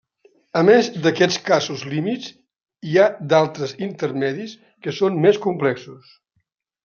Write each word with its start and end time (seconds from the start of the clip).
A 0.59 0.61
més 0.69 0.87
d'aquests 1.01 1.35
casos 1.49 1.83
límit, 1.91 2.25
hi 2.91 2.97
ha 2.97 3.05
d'altres 3.33 3.75
intermedis 3.89 4.57
que 4.87 4.95
són 5.01 5.23
més 5.27 5.41
complexos. 5.47 6.11